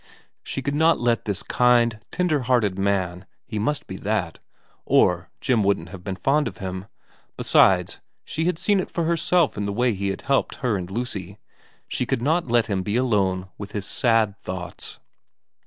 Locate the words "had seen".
8.45-8.79